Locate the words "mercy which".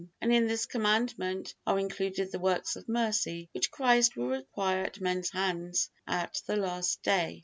2.89-3.69